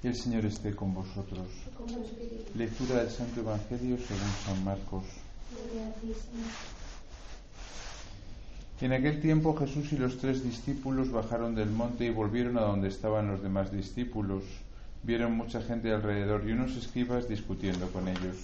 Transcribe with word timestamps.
El 0.00 0.14
Señor 0.14 0.44
esté 0.44 0.76
con 0.76 0.94
vosotros. 0.94 1.48
Lectura 2.54 3.00
del 3.00 3.10
Santo 3.10 3.40
Evangelio 3.40 3.96
según 3.96 4.30
San 4.46 4.64
Marcos. 4.64 5.02
En 8.80 8.92
aquel 8.92 9.20
tiempo 9.20 9.56
Jesús 9.56 9.92
y 9.92 9.96
los 9.96 10.18
tres 10.18 10.44
discípulos 10.44 11.10
bajaron 11.10 11.56
del 11.56 11.70
monte 11.70 12.04
y 12.04 12.10
volvieron 12.10 12.58
a 12.58 12.60
donde 12.60 12.86
estaban 12.86 13.26
los 13.26 13.42
demás 13.42 13.72
discípulos. 13.72 14.44
Vieron 15.02 15.32
mucha 15.32 15.60
gente 15.62 15.92
alrededor 15.92 16.48
y 16.48 16.52
unos 16.52 16.76
escribas 16.76 17.28
discutiendo 17.28 17.90
con 17.90 18.06
ellos. 18.06 18.36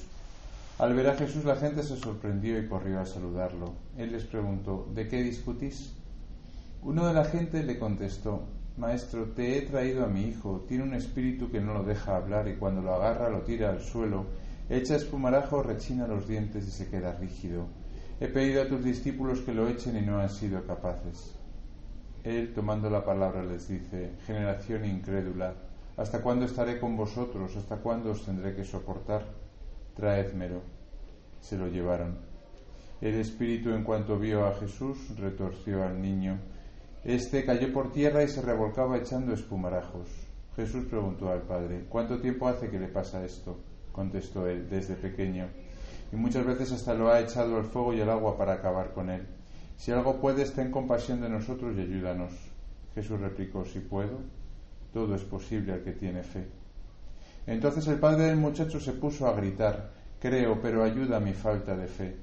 Al 0.80 0.92
ver 0.94 1.08
a 1.08 1.14
Jesús 1.14 1.44
la 1.44 1.54
gente 1.54 1.84
se 1.84 1.96
sorprendió 1.96 2.58
y 2.58 2.66
corrió 2.66 2.98
a 2.98 3.06
saludarlo. 3.06 3.74
Él 3.96 4.10
les 4.10 4.24
preguntó, 4.24 4.88
¿de 4.92 5.06
qué 5.06 5.22
discutís? 5.22 5.92
Uno 6.82 7.06
de 7.06 7.14
la 7.14 7.24
gente 7.24 7.62
le 7.62 7.78
contestó, 7.78 8.42
Maestro, 8.76 9.26
te 9.26 9.56
he 9.56 9.62
traído 9.62 10.04
a 10.04 10.08
mi 10.08 10.22
hijo. 10.22 10.64
Tiene 10.66 10.82
un 10.82 10.94
espíritu 10.94 11.48
que 11.48 11.60
no 11.60 11.74
lo 11.74 11.84
deja 11.84 12.16
hablar 12.16 12.48
y 12.48 12.56
cuando 12.56 12.82
lo 12.82 12.94
agarra 12.94 13.28
lo 13.28 13.42
tira 13.42 13.70
al 13.70 13.80
suelo. 13.80 14.26
Echa 14.68 14.96
espumarajo, 14.96 15.62
rechina 15.62 16.08
los 16.08 16.26
dientes 16.26 16.66
y 16.66 16.72
se 16.72 16.88
queda 16.88 17.12
rígido. 17.12 17.66
He 18.18 18.26
pedido 18.26 18.62
a 18.62 18.68
tus 18.68 18.82
discípulos 18.82 19.42
que 19.42 19.54
lo 19.54 19.68
echen 19.68 19.96
y 19.96 20.00
no 20.00 20.18
han 20.18 20.28
sido 20.28 20.66
capaces. 20.66 21.36
Él, 22.24 22.52
tomando 22.52 22.90
la 22.90 23.04
palabra, 23.04 23.44
les 23.44 23.68
dice, 23.68 24.10
Generación 24.26 24.84
incrédula, 24.86 25.54
¿hasta 25.96 26.20
cuándo 26.20 26.44
estaré 26.44 26.80
con 26.80 26.96
vosotros? 26.96 27.54
¿Hasta 27.56 27.76
cuándo 27.76 28.10
os 28.10 28.24
tendré 28.24 28.56
que 28.56 28.64
soportar? 28.64 29.24
Traédmelo. 29.94 30.62
Se 31.40 31.56
lo 31.56 31.68
llevaron. 31.68 32.16
El 33.00 33.14
espíritu, 33.14 33.70
en 33.70 33.84
cuanto 33.84 34.18
vio 34.18 34.46
a 34.46 34.54
Jesús, 34.54 35.16
retorció 35.16 35.84
al 35.84 36.02
niño 36.02 36.38
este 37.04 37.44
cayó 37.44 37.70
por 37.72 37.92
tierra 37.92 38.22
y 38.22 38.28
se 38.28 38.40
revolcaba 38.40 38.96
echando 38.96 39.34
espumarajos. 39.34 40.08
Jesús 40.56 40.86
preguntó 40.86 41.30
al 41.30 41.42
padre, 41.42 41.84
¿cuánto 41.88 42.18
tiempo 42.18 42.48
hace 42.48 42.70
que 42.70 42.78
le 42.78 42.88
pasa 42.88 43.24
esto? 43.24 43.58
Contestó 43.92 44.46
él, 44.46 44.68
desde 44.70 44.94
pequeño. 44.94 45.48
Y 46.12 46.16
muchas 46.16 46.46
veces 46.46 46.72
hasta 46.72 46.94
lo 46.94 47.10
ha 47.10 47.20
echado 47.20 47.56
al 47.56 47.64
fuego 47.64 47.92
y 47.92 48.00
el 48.00 48.08
agua 48.08 48.38
para 48.38 48.54
acabar 48.54 48.92
con 48.94 49.10
él. 49.10 49.26
Si 49.76 49.90
algo 49.90 50.20
puedes, 50.20 50.54
ten 50.54 50.70
compasión 50.70 51.20
de 51.20 51.28
nosotros 51.28 51.76
y 51.76 51.82
ayúdanos. 51.82 52.32
Jesús 52.94 53.20
replicó, 53.20 53.64
si 53.64 53.80
puedo, 53.80 54.20
todo 54.92 55.14
es 55.14 55.24
posible 55.24 55.72
al 55.72 55.82
que 55.82 55.92
tiene 55.92 56.22
fe. 56.22 56.46
Entonces 57.46 57.86
el 57.88 57.98
padre 57.98 58.26
del 58.26 58.36
muchacho 58.36 58.80
se 58.80 58.92
puso 58.92 59.26
a 59.26 59.34
gritar, 59.34 59.90
creo, 60.20 60.58
pero 60.62 60.82
ayuda 60.82 61.20
mi 61.20 61.34
falta 61.34 61.76
de 61.76 61.86
fe. 61.86 62.16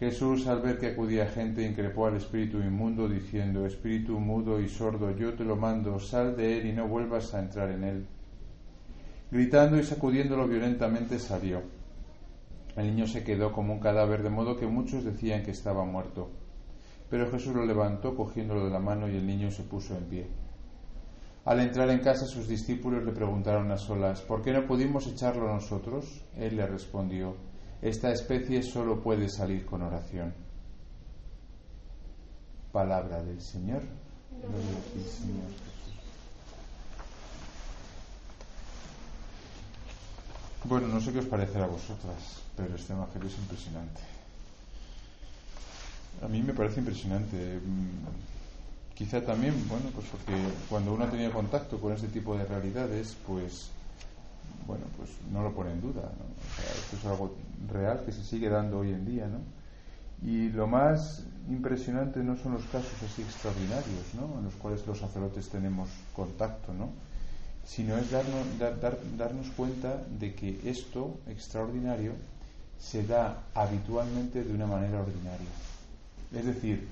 Jesús, 0.00 0.46
al 0.46 0.62
ver 0.62 0.78
que 0.78 0.86
acudía 0.86 1.26
gente, 1.26 1.62
increpó 1.62 2.06
al 2.06 2.16
espíritu 2.16 2.56
inmundo, 2.56 3.06
diciendo, 3.06 3.66
Espíritu 3.66 4.18
mudo 4.18 4.58
y 4.58 4.66
sordo, 4.66 5.14
yo 5.14 5.34
te 5.34 5.44
lo 5.44 5.56
mando, 5.56 6.00
sal 6.00 6.34
de 6.34 6.56
él 6.56 6.66
y 6.68 6.72
no 6.72 6.88
vuelvas 6.88 7.34
a 7.34 7.40
entrar 7.40 7.70
en 7.70 7.84
él. 7.84 8.06
Gritando 9.30 9.78
y 9.78 9.82
sacudiéndolo 9.82 10.48
violentamente 10.48 11.18
salió. 11.18 11.60
El 12.76 12.86
niño 12.86 13.06
se 13.06 13.22
quedó 13.22 13.52
como 13.52 13.74
un 13.74 13.80
cadáver, 13.80 14.22
de 14.22 14.30
modo 14.30 14.56
que 14.56 14.66
muchos 14.66 15.04
decían 15.04 15.42
que 15.42 15.50
estaba 15.50 15.84
muerto. 15.84 16.30
Pero 17.10 17.30
Jesús 17.30 17.54
lo 17.54 17.66
levantó, 17.66 18.16
cogiéndolo 18.16 18.64
de 18.64 18.70
la 18.70 18.80
mano, 18.80 19.06
y 19.06 19.16
el 19.16 19.26
niño 19.26 19.50
se 19.50 19.64
puso 19.64 19.94
en 19.98 20.04
pie. 20.04 20.28
Al 21.44 21.60
entrar 21.60 21.90
en 21.90 21.98
casa 21.98 22.24
sus 22.24 22.48
discípulos 22.48 23.04
le 23.04 23.12
preguntaron 23.12 23.70
a 23.70 23.76
solas, 23.76 24.22
¿por 24.22 24.40
qué 24.40 24.54
no 24.54 24.66
pudimos 24.66 25.06
echarlo 25.06 25.52
nosotros? 25.52 26.24
Él 26.36 26.56
le 26.56 26.66
respondió, 26.66 27.49
esta 27.82 28.12
especie 28.12 28.62
solo 28.62 29.00
puede 29.00 29.28
salir 29.28 29.64
con 29.64 29.82
oración. 29.82 30.32
Palabra 32.72 33.22
del 33.22 33.40
Señor. 33.40 33.82
Bueno, 40.64 40.88
no 40.88 41.00
sé 41.00 41.12
qué 41.12 41.20
os 41.20 41.26
parecerá 41.26 41.64
a 41.64 41.68
vosotras, 41.68 42.42
pero 42.56 42.76
este 42.76 42.92
evangelio 42.92 43.28
es 43.28 43.38
impresionante. 43.38 44.00
A 46.22 46.28
mí 46.28 46.42
me 46.42 46.52
parece 46.52 46.80
impresionante. 46.80 47.60
Quizá 48.94 49.24
también, 49.24 49.54
bueno, 49.68 49.86
pues 49.94 50.06
porque 50.08 50.34
cuando 50.68 50.92
uno 50.92 51.04
ha 51.04 51.10
tenido 51.10 51.32
contacto 51.32 51.80
con 51.80 51.94
este 51.94 52.08
tipo 52.08 52.36
de 52.36 52.44
realidades, 52.44 53.16
pues 53.26 53.70
bueno, 54.70 54.84
pues 54.96 55.10
no 55.32 55.42
lo 55.42 55.52
pone 55.52 55.72
en 55.72 55.80
duda. 55.80 56.02
esto 56.80 56.96
es 56.96 57.04
algo 57.04 57.34
real 57.72 58.02
que 58.06 58.12
se 58.12 58.22
sigue 58.22 58.48
dando 58.48 58.78
hoy 58.78 58.92
en 58.92 59.04
día. 59.04 59.26
¿no? 59.26 59.40
Y 60.22 60.50
lo 60.50 60.68
más 60.68 61.24
impresionante 61.48 62.20
no 62.20 62.36
son 62.36 62.52
los 62.52 62.62
casos 62.66 62.92
así 63.04 63.22
extraordinarios, 63.22 64.14
¿no? 64.14 64.38
en 64.38 64.44
los 64.44 64.54
cuales 64.54 64.86
los 64.86 64.98
sacerdotes 64.98 65.48
tenemos 65.48 65.88
contacto, 66.14 66.72
¿no? 66.72 66.90
sino 67.66 67.96
es 67.98 68.12
darnos, 68.12 68.46
darnos 69.18 69.48
cuenta 69.56 70.02
de 70.20 70.34
que 70.34 70.60
esto 70.64 71.18
extraordinario 71.26 72.12
se 72.78 73.04
da 73.04 73.42
habitualmente 73.54 74.44
de 74.44 74.54
una 74.54 74.66
manera 74.66 75.00
ordinaria. 75.00 75.50
Es 76.32 76.46
decir, 76.46 76.86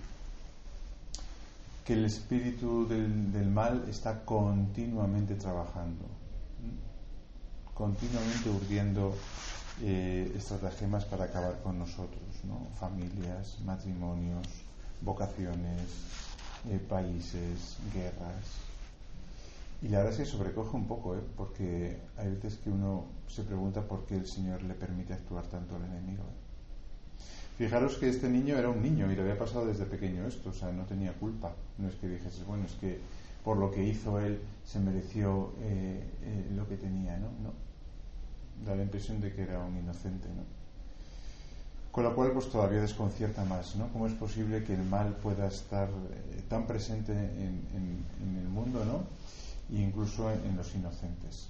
que 1.86 1.92
el 1.92 2.04
espíritu 2.04 2.88
del, 2.88 3.32
del 3.32 3.48
mal 3.48 3.84
está 3.88 4.24
continuamente 4.24 5.36
trabajando 5.36 6.18
continuamente 7.78 8.50
urdiendo 8.50 9.14
eh, 9.82 10.32
estratagemas 10.36 11.04
para 11.04 11.26
acabar 11.26 11.60
con 11.62 11.78
nosotros, 11.78 12.26
¿no? 12.42 12.66
familias, 12.80 13.56
matrimonios, 13.64 14.48
vocaciones, 15.00 15.86
eh, 16.68 16.80
países, 16.88 17.76
guerras. 17.94 18.44
Y 19.80 19.88
la 19.90 19.98
verdad 19.98 20.12
es 20.12 20.18
que 20.18 20.26
sobrecoge 20.26 20.74
un 20.74 20.88
poco, 20.88 21.14
¿eh? 21.14 21.20
porque 21.36 22.00
hay 22.16 22.30
veces 22.30 22.56
que 22.56 22.70
uno 22.70 23.04
se 23.28 23.44
pregunta 23.44 23.80
por 23.82 24.06
qué 24.06 24.16
el 24.16 24.26
Señor 24.26 24.60
le 24.64 24.74
permite 24.74 25.14
actuar 25.14 25.44
tanto 25.46 25.76
al 25.76 25.84
enemigo. 25.84 26.24
Fijaros 27.58 27.96
que 27.98 28.08
este 28.08 28.28
niño 28.28 28.56
era 28.58 28.70
un 28.70 28.82
niño 28.82 29.10
y 29.10 29.14
le 29.14 29.22
había 29.22 29.38
pasado 29.38 29.66
desde 29.66 29.84
pequeño 29.84 30.26
esto, 30.26 30.50
o 30.50 30.52
sea, 30.52 30.72
no 30.72 30.84
tenía 30.84 31.12
culpa. 31.12 31.52
No 31.78 31.88
es 31.88 31.94
que 31.94 32.08
dijese, 32.08 32.42
bueno, 32.42 32.64
es 32.64 32.72
que 32.72 32.98
por 33.44 33.56
lo 33.56 33.70
que 33.70 33.84
hizo 33.84 34.20
él 34.20 34.40
se 34.64 34.78
mereció 34.80 35.52
lo 36.54 36.68
que 36.68 36.76
tenía, 36.76 37.16
¿no? 37.16 37.28
No, 37.42 37.52
da 38.66 38.76
la 38.76 38.82
impresión 38.82 39.20
de 39.20 39.32
que 39.32 39.42
era 39.42 39.60
un 39.60 39.76
inocente, 39.76 40.28
¿no? 40.28 40.58
Con 41.98 42.04
lo 42.04 42.14
cual, 42.14 42.32
pues 42.32 42.48
todavía 42.48 42.80
desconcierta 42.80 43.44
más, 43.44 43.74
¿no? 43.76 43.88
¿Cómo 43.92 44.06
es 44.06 44.12
posible 44.12 44.62
que 44.62 44.74
el 44.74 44.84
mal 44.84 45.16
pueda 45.16 45.48
estar 45.48 45.88
eh, 45.88 46.42
tan 46.48 46.66
presente 46.66 47.12
en, 47.12 48.38
el 48.38 48.48
mundo, 48.48 48.84
¿no? 48.84 49.02
E 49.74 49.80
incluso 49.80 50.30
en, 50.30 50.56
los 50.56 50.74
inocentes. 50.74 51.48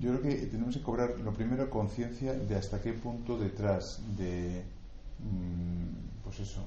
Yo 0.00 0.10
creo 0.10 0.22
que 0.22 0.46
tenemos 0.46 0.76
que 0.76 0.82
cobrar, 0.82 1.18
lo 1.20 1.34
primero, 1.34 1.68
conciencia 1.68 2.32
de 2.32 2.56
hasta 2.56 2.80
qué 2.80 2.92
punto 2.92 3.36
detrás 3.36 4.00
de, 4.16 4.64
mm, 5.18 6.22
pues 6.24 6.40
eso, 6.40 6.62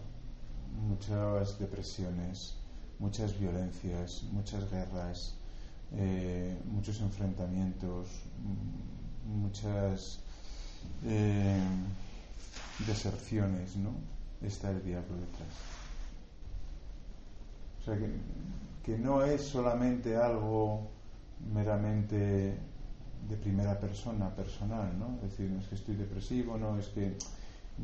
muchas 0.82 1.60
depresiones, 1.60 2.56
muchas 3.00 3.38
violencias, 3.40 4.24
muchas 4.32 4.70
guerras, 4.70 5.36
eh, 5.94 6.58
muchos 6.66 7.00
enfrentamientos, 7.02 8.08
mm, 8.42 9.42
muchas 9.42 10.20
eh, 11.06 11.62
deserciones, 12.88 13.76
¿no? 13.76 13.92
Está 14.42 14.72
el 14.72 14.84
diablo 14.84 15.16
detrás. 15.16 15.56
O 17.82 17.86
sea 17.86 17.98
que, 17.98 18.10
que 18.84 18.98
no 18.98 19.24
es 19.24 19.42
solamente 19.42 20.16
algo 20.16 20.90
meramente 21.54 22.58
de 23.30 23.38
primera 23.38 23.80
persona, 23.80 24.30
personal, 24.36 24.98
¿no? 24.98 25.16
Es 25.16 25.32
decir, 25.32 25.50
no 25.50 25.60
es 25.60 25.68
que 25.68 25.76
estoy 25.76 25.96
depresivo, 25.96 26.58
no 26.58 26.78
es 26.78 26.88
que 26.88 27.18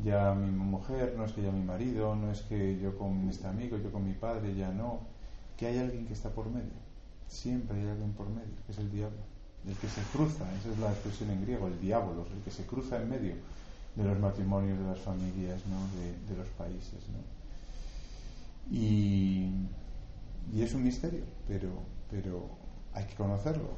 ya 0.04 0.34
mi 0.34 0.50
mujer, 0.50 1.14
no 1.16 1.24
es 1.24 1.32
que 1.32 1.42
ya 1.42 1.50
mi 1.50 1.62
marido, 1.64 2.14
no 2.16 2.30
es 2.30 2.42
que 2.42 2.78
yo 2.78 2.96
con 2.96 3.28
este 3.28 3.46
amigo, 3.46 3.76
yo 3.78 3.90
con 3.90 4.06
mi 4.06 4.14
padre, 4.14 4.54
ya 4.54 4.70
no, 4.70 5.00
que 5.56 5.66
hay 5.66 5.78
alguien 5.78 6.06
que 6.06 6.12
está 6.12 6.30
por 6.30 6.48
medio 6.48 6.90
siempre 7.30 7.80
hay 7.80 7.88
alguien 7.88 8.12
por 8.12 8.28
medio, 8.28 8.54
que 8.66 8.72
es 8.72 8.78
el 8.78 8.90
diablo, 8.90 9.18
el 9.66 9.76
que 9.76 9.88
se 9.88 10.02
cruza, 10.12 10.44
esa 10.58 10.72
es 10.72 10.78
la 10.78 10.90
expresión 10.90 11.30
en 11.30 11.42
griego, 11.42 11.68
el 11.68 11.80
diablo, 11.80 12.26
el 12.34 12.42
que 12.42 12.50
se 12.50 12.64
cruza 12.64 13.00
en 13.00 13.08
medio 13.08 13.34
de 13.94 14.04
los 14.04 14.18
matrimonios, 14.18 14.78
de 14.78 14.84
las 14.84 14.98
familias, 14.98 15.62
¿no? 15.66 15.78
de, 16.28 16.36
los 16.36 16.48
países. 16.48 17.00
¿no? 17.08 18.76
Y, 18.76 19.50
y, 20.52 20.62
es 20.62 20.74
un 20.74 20.82
misterio, 20.82 21.22
pero, 21.46 21.70
pero 22.10 22.48
hay 22.92 23.04
que 23.04 23.14
conocerlo. 23.14 23.70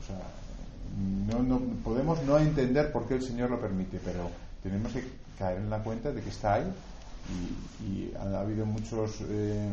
No, 1.29 1.43
no, 1.43 1.58
podemos 1.82 2.23
no 2.25 2.38
entender 2.38 2.93
por 2.93 3.06
qué 3.06 3.15
el 3.15 3.23
Señor 3.23 3.50
lo 3.50 3.61
permite, 3.61 4.00
pero 4.05 4.31
tenemos 4.62 4.93
que 4.93 5.05
caer 5.43 5.59
en 5.59 5.71
la 5.71 5.83
cuenta 5.83 6.12
de 6.12 6.23
que 6.23 6.31
está 6.31 6.55
ahí 6.55 6.73
y, 7.85 8.15
ha 8.17 8.41
habido 8.41 8.65
muchos... 8.65 9.21
Eh, 9.23 9.73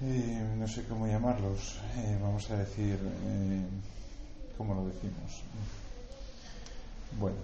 eh, 0.00 0.46
no 0.56 0.68
sé 0.68 0.84
cómo 0.84 1.08
llamarlos, 1.08 1.80
eh, 1.96 2.16
vamos 2.22 2.48
a 2.52 2.56
decir, 2.56 2.96
eh, 3.02 3.62
¿cómo 4.56 4.72
lo 4.72 4.86
decimos? 4.86 5.42
Bueno, 7.18 7.38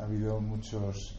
ha 0.00 0.02
habido 0.02 0.40
muchos, 0.40 1.14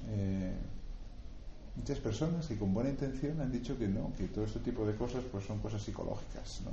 muchas 1.78 2.00
personas 2.00 2.48
que 2.48 2.58
con 2.58 2.74
buena 2.74 2.90
intención 2.90 3.40
han 3.40 3.50
dicho 3.50 3.78
que 3.78 3.88
no, 3.88 4.12
que 4.18 4.26
todo 4.26 4.44
este 4.44 4.60
tipo 4.60 4.86
de 4.86 4.96
cosas 4.96 5.24
pues 5.32 5.46
son 5.46 5.60
cosas 5.60 5.82
psicológicas, 5.82 6.60
¿no? 6.66 6.72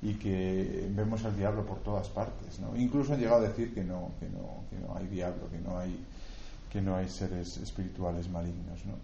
y 0.00 0.14
que 0.14 0.88
vemos 0.90 1.24
al 1.24 1.36
diablo 1.36 1.66
por 1.66 1.80
todas 1.80 2.08
partes. 2.08 2.58
¿no? 2.60 2.74
Incluso 2.76 3.12
han 3.12 3.20
llegado 3.20 3.44
a 3.44 3.48
decir 3.48 3.74
que 3.74 3.84
no, 3.84 4.12
que 4.18 4.28
no, 4.30 4.64
que 4.70 4.76
no 4.76 4.96
hay 4.96 5.06
diablo, 5.08 5.50
que 5.50 5.58
no 5.58 5.78
hay, 5.78 5.94
que 6.70 6.80
no 6.80 6.96
hay 6.96 7.08
seres 7.08 7.56
espirituales 7.58 8.28
malignos. 8.28 8.84
¿no? 8.86 8.94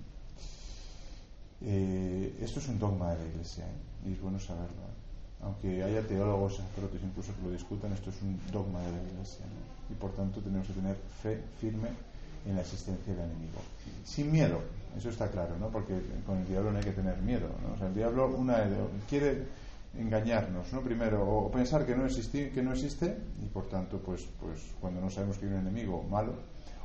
Eh, 1.63 2.37
esto 2.41 2.61
es 2.61 2.69
un 2.69 2.79
dogma 2.79 3.15
de 3.15 3.25
la 3.25 3.31
Iglesia 3.31 3.65
¿eh? 3.65 4.09
y 4.09 4.13
es 4.13 4.21
bueno 4.21 4.39
saberlo. 4.39 4.67
¿eh? 4.67 5.43
Aunque 5.43 5.83
haya 5.83 6.07
teólogos, 6.07 6.57
sacerdotes 6.57 7.03
incluso 7.03 7.35
que 7.37 7.43
lo 7.43 7.51
discutan, 7.53 7.93
esto 7.93 8.11
es 8.11 8.23
un 8.23 8.41
dogma 8.53 8.81
de 8.81 8.93
la 8.93 9.03
Iglesia 9.03 9.45
y 9.91 9.95
por 9.95 10.13
tanto 10.13 10.41
tenemos 10.41 10.67
que 10.67 10.73
tener 10.73 10.97
fe 11.23 11.41
firme 11.61 11.89
en 12.47 12.55
la 12.55 12.63
existencia 12.63 13.15
del 13.15 13.25
enemigo. 13.25 13.61
Sin 14.05 14.31
miedo, 14.31 14.61
eso 14.97 15.11
está 15.11 15.31
claro, 15.31 15.57
¿no? 15.59 15.69
porque 15.69 15.95
con 16.27 16.39
el 16.39 16.47
diablo 16.47 16.73
no 16.73 16.79
hay 16.79 16.85
que 16.85 16.93
tener 16.93 17.17
miedo. 17.19 17.49
¿no? 17.67 17.75
O 17.75 17.79
sea, 17.79 17.89
el 17.89 17.95
diablo 17.95 18.35
una, 18.37 18.65
quiere 19.09 19.45
engañarnos, 19.99 20.73
¿no? 20.73 20.81
Primero, 20.81 21.23
o 21.23 21.51
pensar 21.51 21.87
que 21.87 21.95
no, 21.95 22.05
existe, 22.07 22.51
que 22.51 22.63
no 22.63 22.73
existe 22.73 23.17
y 23.43 23.47
por 23.47 23.69
tanto, 23.69 23.99
pues, 23.99 24.27
pues 24.41 24.59
cuando 24.81 25.01
no 25.01 25.11
sabemos 25.11 25.39
que 25.39 25.47
hay 25.47 25.53
un 25.53 25.61
enemigo 25.61 26.03
malo, 26.03 26.35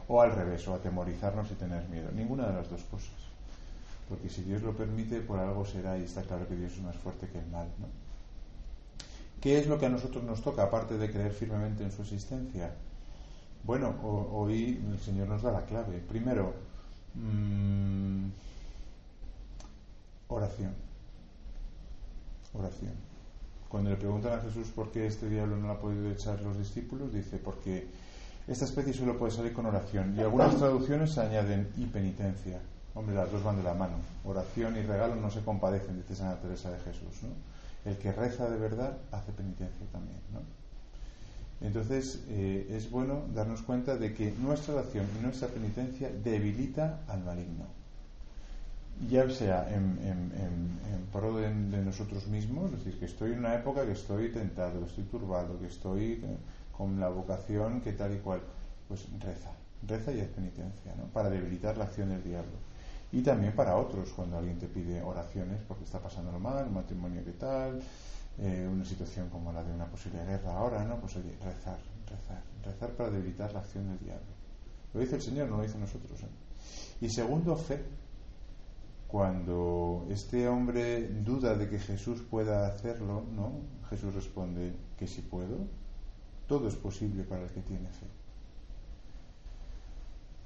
o 0.10 0.22
al 0.22 0.34
revés, 0.34 0.68
o 0.68 0.74
atemorizarnos 0.74 1.50
y 1.52 1.54
tener 1.54 1.88
miedo. 1.88 2.12
Ninguna 2.12 2.48
de 2.48 2.54
las 2.56 2.70
dos 2.70 2.84
cosas. 2.84 3.14
Porque 4.10 4.28
si 4.28 4.42
Dios 4.42 4.62
lo 4.62 4.76
permite, 4.76 5.22
por 5.22 5.40
algo 5.40 5.66
será 5.66 5.98
y 5.98 6.04
está 6.04 6.24
claro 6.24 6.46
que 6.48 6.58
Dios 6.58 6.74
es 6.74 6.82
más 6.82 6.98
fuerte 6.98 7.30
que 7.30 7.40
el 7.40 7.48
mal, 7.48 7.68
¿no? 7.80 7.88
¿Qué 9.40 9.58
es 9.58 9.68
lo 9.68 9.80
que 9.80 9.86
a 9.86 9.90
nosotros 9.90 10.26
nos 10.26 10.42
toca, 10.42 10.64
aparte 10.64 10.98
de 10.98 11.10
creer 11.10 11.32
firmemente 11.32 11.84
en 11.84 11.92
su 11.92 12.02
existencia? 12.02 12.74
Bueno, 13.64 13.96
hoy 14.34 14.84
el 14.92 15.00
Señor 15.00 15.30
nos 15.30 15.44
da 15.44 15.54
la 15.54 15.66
clave. 15.66 16.00
Primero, 16.00 16.54
mmm, 17.16 18.28
oración 20.28 20.90
oración. 22.54 22.94
Cuando 23.68 23.92
le 23.92 23.98
preguntan 23.98 24.40
a 24.40 24.42
Jesús 24.42 24.68
por 24.70 24.92
qué 24.92 25.06
este 25.06 25.30
diablo 25.30 25.58
no 25.58 25.68
lo 25.68 25.74
ha 25.74 25.80
podido 25.80 26.10
echar 26.10 26.42
los 26.42 26.58
discípulos, 26.58 27.14
dice, 27.14 27.38
porque 27.38 27.88
esta 28.50 28.66
especie 28.66 28.94
solo 28.94 29.18
puede 29.18 29.32
salir 29.32 29.54
con 29.54 29.68
oración. 29.68 30.16
Y 30.18 30.22
algunas 30.22 30.56
traducciones 30.56 31.18
añaden 31.18 31.70
y 31.78 31.86
penitencia. 31.86 32.60
Hombre, 32.96 33.16
las 33.16 33.32
dos 33.32 33.44
van 33.44 33.58
de 33.58 33.64
la 33.64 33.76
mano. 33.76 33.98
Oración 34.26 34.76
y 34.78 34.82
regalo 34.82 35.16
no 35.16 35.30
se 35.30 35.42
compadecen, 35.42 35.98
dice 35.98 36.16
Santa 36.16 36.42
Teresa 36.42 36.72
de 36.72 36.80
Jesús. 36.80 37.24
¿no? 37.24 37.30
El 37.90 37.98
que 37.98 38.12
reza 38.12 38.50
de 38.50 38.58
verdad 38.58 38.98
hace 39.12 39.32
penitencia 39.34 39.86
también. 39.92 40.20
¿no? 40.34 40.42
Entonces, 41.62 42.24
eh, 42.30 42.68
es 42.72 42.90
bueno 42.90 43.22
darnos 43.36 43.62
cuenta 43.62 43.98
de 43.98 44.14
que 44.14 44.34
nuestra 44.42 44.74
oración 44.74 45.06
y 45.20 45.24
nuestra 45.24 45.48
penitencia 45.48 46.10
debilita 46.10 47.02
al 47.08 47.24
maligno 47.24 47.80
ya 49.08 49.30
sea 49.30 49.70
en, 49.74 49.98
en, 50.04 51.72
de, 51.72 51.78
nosotros 51.84 52.28
mismos, 52.28 52.72
es 52.74 52.84
decir, 52.84 53.00
que 53.00 53.06
estoy 53.06 53.32
en 53.32 53.40
una 53.40 53.56
época 53.56 53.86
que 53.86 53.94
estoy 53.94 54.30
tentado, 54.30 54.80
que 54.82 54.88
estoy 54.88 55.04
turbado, 55.06 55.60
que 55.60 55.68
estoy 55.68 56.22
eh, 56.24 56.38
con 56.80 56.98
la 56.98 57.10
vocación 57.10 57.82
que 57.82 57.92
tal 57.92 58.16
y 58.16 58.20
cual, 58.20 58.40
pues 58.88 59.06
reza, 59.20 59.52
reza 59.86 60.14
y 60.14 60.22
es 60.22 60.30
penitencia, 60.30 60.96
¿no? 60.96 61.08
Para 61.12 61.30
debilitar 61.30 61.76
la 61.78 61.84
acción 61.84 62.08
del 62.08 62.24
diablo. 62.24 62.54
Y 63.12 63.22
también 63.22 63.54
para 63.54 63.76
otros, 63.76 64.14
cuando 64.14 64.38
alguien 64.38 64.58
te 64.58 64.68
pide 64.68 65.04
oraciones 65.04 65.60
porque 65.68 65.84
está 65.84 66.00
pasando 66.00 66.32
lo 66.32 66.40
mal, 66.40 66.68
un 66.68 66.76
matrimonio 66.76 67.22
que 67.26 67.34
tal, 67.34 67.82
eh, 68.38 68.66
una 68.72 68.86
situación 68.86 69.28
como 69.28 69.52
la 69.52 69.62
de 69.62 69.74
una 69.74 69.88
posible 69.88 70.24
guerra 70.24 70.54
ahora, 70.54 70.86
¿no? 70.86 70.96
Pues 71.02 71.18
oye, 71.18 71.36
rezar, 71.44 71.80
rezar, 72.08 72.42
rezar 72.64 72.92
para 72.92 73.10
debilitar 73.10 73.52
la 73.52 73.60
acción 73.60 73.90
del 73.90 74.00
diablo. 74.00 74.32
Lo 74.94 75.02
dice 75.02 75.16
el 75.16 75.22
Señor, 75.22 75.50
no 75.50 75.58
lo 75.58 75.64
dice 75.64 75.78
nosotros. 75.78 76.18
¿eh? 76.24 76.28
Y 77.02 77.10
segundo, 77.10 77.58
fe 77.58 77.84
cuando 79.10 80.06
este 80.12 80.48
hombre 80.48 81.10
duda 81.10 81.56
de 81.56 81.68
que 81.68 81.80
Jesús 81.80 82.22
pueda 82.22 82.68
hacerlo, 82.68 83.26
¿no? 83.36 83.54
Jesús 83.90 84.14
responde 84.14 84.76
que 84.98 85.08
si 85.08 85.22
puedo, 85.24 85.68
todo 86.50 86.68
es 86.68 86.76
posible 86.76 87.24
para 87.24 87.44
el 87.44 87.50
que 87.52 87.62
tiene 87.62 87.88
fe. 87.90 88.08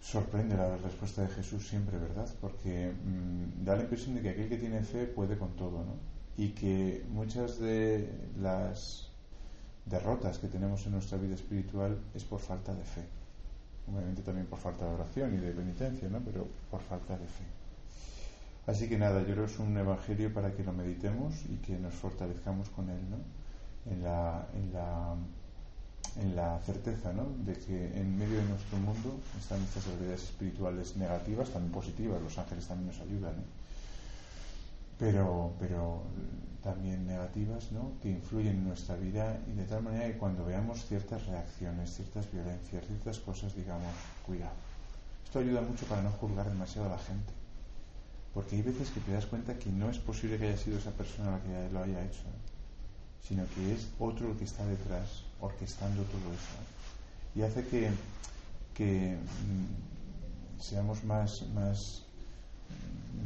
Sorprende 0.02 0.58
la 0.58 0.76
respuesta 0.76 1.22
de 1.22 1.30
Jesús 1.30 1.66
siempre, 1.66 1.98
¿verdad? 1.98 2.30
Porque 2.42 2.92
mm, 2.92 3.64
da 3.64 3.78
la 3.78 3.84
impresión 3.84 4.16
de 4.16 4.22
que 4.22 4.30
aquel 4.32 4.50
que 4.50 4.58
tiene 4.58 4.84
fe 4.84 5.08
puede 5.08 5.38
con 5.38 5.56
todo, 5.56 5.80
¿no? 5.86 5.96
Y 6.36 6.50
que 6.50 7.06
muchas 7.10 7.58
de 7.58 8.10
las 8.42 9.08
derrotas 9.86 10.40
que 10.40 10.50
tenemos 10.50 10.86
en 10.86 10.92
nuestra 10.92 11.18
vida 11.18 11.36
espiritual 11.36 11.98
es 12.14 12.26
por 12.26 12.42
falta 12.42 12.76
de 12.76 12.84
fe. 12.84 13.06
Obviamente 13.90 14.22
también 14.24 14.48
por 14.48 14.60
falta 14.60 14.86
de 14.86 14.96
oración 14.96 15.34
y 15.36 15.38
de 15.38 15.52
penitencia, 15.52 16.10
¿no? 16.10 16.20
Pero 16.20 16.48
por 16.70 16.82
falta 16.82 17.18
de 17.18 17.28
fe. 17.28 17.46
Así 18.68 18.90
que 18.90 18.98
nada, 18.98 19.22
yo 19.22 19.34
creo 19.34 19.46
que 19.46 19.54
es 19.54 19.60
un 19.60 19.78
evangelio 19.78 20.34
para 20.34 20.54
que 20.54 20.64
lo 20.66 20.74
meditemos 20.74 21.46
y 21.46 21.56
que 21.58 21.78
nos 21.78 21.94
fortalezcamos 21.94 22.70
con 22.70 22.90
él, 22.90 23.10
¿no? 23.10 23.18
En 23.90 24.04
la, 24.04 24.48
en 24.54 24.74
la, 24.74 25.16
en 26.18 26.36
la 26.36 26.60
certeza, 26.60 27.12
¿no? 27.14 27.26
De 27.46 27.54
que 27.54 28.00
en 28.00 28.18
medio 28.18 28.38
de 28.38 28.46
nuestro 28.46 28.78
mundo 28.78 29.20
están 29.38 29.62
estas 29.62 29.88
realidades 29.88 30.24
espirituales 30.24 30.96
negativas, 30.98 31.50
también 31.50 31.72
positivas, 31.72 32.22
los 32.22 32.38
ángeles 32.38 32.68
también 32.68 32.88
nos 32.88 33.00
ayudan, 33.02 33.34
¿eh? 33.34 33.46
pero, 35.00 35.54
pero 35.60 36.04
también 36.64 37.08
negativas, 37.08 37.72
¿no? 37.72 37.92
Que 38.02 38.10
influyen 38.10 38.58
en 38.58 38.68
nuestra 38.68 38.96
vida 38.96 39.38
y 39.52 39.58
de 39.58 39.66
tal 39.66 39.84
manera 39.84 40.08
que 40.08 40.18
cuando 40.18 40.46
veamos 40.46 40.86
ciertas 40.86 41.26
reacciones, 41.26 41.96
ciertas 41.96 42.32
violencias, 42.32 42.86
ciertas 42.86 43.20
cosas, 43.20 43.56
digamos, 43.56 43.94
cuidado. 44.26 44.56
Esto 45.26 45.40
ayuda 45.40 45.62
mucho 45.62 45.86
para 45.88 46.02
no 46.02 46.12
juzgar 46.12 46.48
demasiado 46.48 46.88
a 46.88 46.92
la 46.92 47.00
gente 47.00 47.34
porque 48.34 48.56
hay 48.56 48.62
veces 48.64 48.90
que 48.90 49.00
te 49.00 49.12
das 49.12 49.26
cuenta 49.26 49.58
que 49.60 49.70
no 49.70 49.90
es 49.90 50.00
posible 50.00 50.38
que 50.38 50.48
haya 50.48 50.58
sido 50.58 50.80
esa 50.80 50.92
persona 50.92 51.32
la 51.32 51.40
que 51.42 51.72
lo 51.72 51.84
haya 51.84 52.04
hecho, 52.04 52.24
sino 53.28 53.46
que 53.56 53.74
es 53.74 53.88
otro 54.00 54.32
el 54.32 54.38
que 54.38 54.44
está 54.44 54.66
detrás, 54.66 55.24
orquestando 55.40 56.04
todo 56.04 56.34
eso. 56.34 56.60
Y 57.36 57.42
hace 57.42 57.66
que, 57.68 57.90
que 58.74 59.16
mm, 59.16 60.62
seamos 60.62 61.04
más, 61.04 61.44
más 61.54 62.04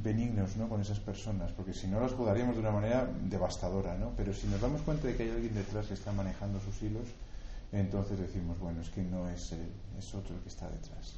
benignos 0.04 0.56
¿no? 0.58 0.70
con 0.70 0.82
esas 0.82 1.00
personas, 1.00 1.52
porque 1.52 1.74
si 1.74 1.88
no 1.88 2.00
las 2.00 2.14
jugaríamos 2.14 2.56
de 2.56 2.62
una 2.62 2.72
manera 2.72 3.10
devastadora, 3.30 3.98
¿no? 3.98 4.14
pero 4.16 4.34
si 4.34 4.48
nos 4.48 4.62
damos 4.62 4.82
cuenta 4.82 5.08
de 5.08 5.16
que 5.16 5.24
hay 5.24 5.32
alguien 5.32 5.54
detrás 5.54 5.88
que 5.88 5.96
está 5.96 6.12
manejando 6.12 6.60
sus 6.62 6.82
hilos, 6.82 7.08
entonces 7.72 8.20
decimos, 8.20 8.58
bueno, 8.60 8.82
es 8.82 8.90
que 8.90 9.02
no 9.04 9.30
es 9.30 9.52
él, 9.52 9.70
es 9.98 10.14
otro 10.14 10.36
el 10.36 10.42
que 10.42 10.50
está 10.50 10.70
detrás. 10.70 11.16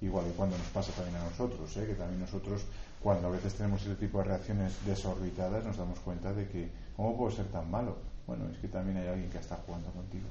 Igual 0.00 0.26
que 0.26 0.32
cuando 0.32 0.56
nos 0.56 0.66
pasa 0.68 0.92
también 0.92 1.16
a 1.16 1.24
nosotros, 1.24 1.76
¿eh? 1.76 1.86
que 1.86 1.94
también 1.94 2.20
nosotros 2.20 2.62
cuando 3.02 3.28
a 3.28 3.30
veces 3.30 3.54
tenemos 3.54 3.82
ese 3.82 3.94
tipo 3.94 4.18
de 4.18 4.24
reacciones 4.24 4.72
desorbitadas 4.84 5.64
nos 5.64 5.76
damos 5.76 5.98
cuenta 6.00 6.32
de 6.32 6.48
que, 6.48 6.68
¿cómo 6.98 7.16
puedo 7.16 7.30
ser 7.30 7.46
tan 7.46 7.70
malo? 7.70 7.96
Bueno, 8.26 8.48
es 8.52 8.58
que 8.58 8.66
también 8.66 8.96
hay 8.98 9.06
alguien 9.06 9.30
que 9.30 9.38
está 9.38 9.54
jugando 9.64 9.88
contigo. 9.92 10.26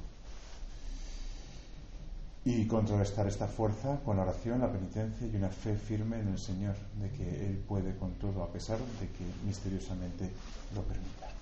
Y 2.44 2.66
contrarrestar 2.66 3.26
esta 3.26 3.46
fuerza 3.46 4.00
con 4.04 4.18
la 4.18 4.24
oración, 4.24 4.60
la 4.60 4.70
penitencia 4.70 5.26
y 5.26 5.34
una 5.34 5.48
fe 5.48 5.76
firme 5.76 6.20
en 6.20 6.28
el 6.28 6.38
Señor, 6.38 6.76
de 7.00 7.10
que 7.10 7.46
Él 7.46 7.64
puede 7.66 7.96
con 7.96 8.12
todo, 8.12 8.42
a 8.42 8.52
pesar 8.52 8.78
de 8.78 9.08
que 9.08 9.46
misteriosamente 9.46 10.30
lo 10.74 10.82
permita. 10.82 11.37